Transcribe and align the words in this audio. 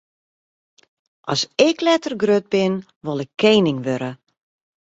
As 1.33 1.41
ik 1.67 1.77
letter 1.87 2.13
grut 2.21 2.45
bin, 2.53 2.73
wol 3.05 3.19
ik 3.25 3.31
kening 3.43 3.79
wurde. 3.85 4.11